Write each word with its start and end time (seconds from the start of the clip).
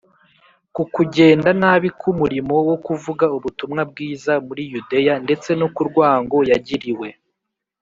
ku 0.75 0.83
kugenda 0.93 1.49
nabi 1.61 1.89
k’umurimo 1.99 2.55
wo 2.69 2.75
kuvuga 2.85 3.25
ubutumwa 3.37 3.81
bwiza 3.91 4.33
muri 4.47 4.63
yudeya 4.71 5.13
ndetse 5.25 5.49
no 5.59 5.67
ku 5.75 5.81
rwango 5.89 6.37
yagiriwe 6.49 7.07